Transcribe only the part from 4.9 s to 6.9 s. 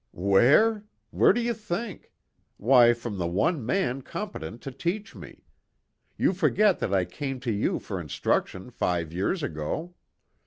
me. You forget